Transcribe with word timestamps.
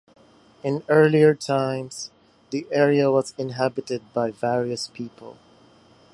In 0.63 0.81
earlier 0.89 1.35
times 1.35 2.09
the 2.49 2.65
area 2.71 3.11
was 3.11 3.35
inhabited 3.37 4.01
by 4.15 4.31
various 4.31 4.87
people. 4.87 5.37